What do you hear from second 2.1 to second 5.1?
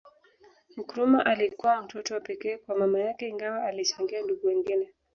wa pekee kwa mama yake Ingawa alichangia ndugu wengine